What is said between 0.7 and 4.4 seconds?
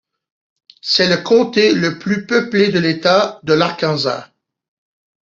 C'est le comté le plus peuplé de l'État de l'Arkansas.